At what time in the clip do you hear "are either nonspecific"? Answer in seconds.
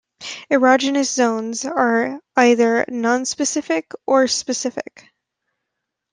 1.63-3.93